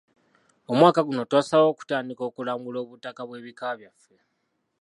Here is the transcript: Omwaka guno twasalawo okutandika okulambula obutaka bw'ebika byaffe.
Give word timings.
Omwaka 0.71 0.99
guno 1.07 1.21
twasalawo 1.29 1.69
okutandika 1.71 2.21
okulambula 2.29 2.77
obutaka 2.83 3.21
bw'ebika 3.27 3.69
byaffe. 3.79 4.17